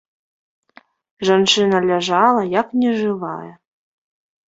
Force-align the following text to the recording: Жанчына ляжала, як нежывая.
Жанчына 1.29 1.83
ляжала, 1.87 2.43
як 2.59 2.67
нежывая. 2.85 3.51